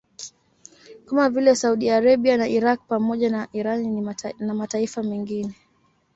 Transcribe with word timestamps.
Kama 1.05 1.29
vile 1.29 1.55
Saudi 1.55 1.89
Arabia 1.89 2.37
na 2.37 2.47
Iraq 2.47 2.79
pamoja 2.87 3.29
na 3.29 3.47
Irani 3.53 4.13
na 4.39 4.53
mataifa 4.53 5.03
mengine 5.03 5.55